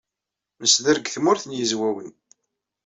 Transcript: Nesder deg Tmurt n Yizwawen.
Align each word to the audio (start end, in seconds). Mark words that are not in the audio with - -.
Nesder 0.61 0.97
deg 0.97 1.09
Tmurt 1.11 1.43
n 1.45 1.55
Yizwawen. 1.57 2.09